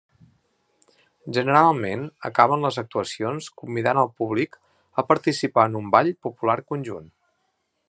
[1.37, 4.59] Generalment, acaben les actuacions convidant el públic
[5.03, 7.09] a participar en un ball popular conjunt.